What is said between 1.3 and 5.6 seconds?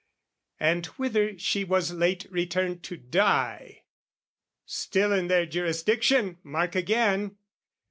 she was late returned to die, Still in their